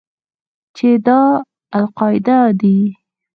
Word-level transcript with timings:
چې 0.75 0.89
دا 1.05 1.21
القاعده 1.79 2.39
دى. 2.59 2.79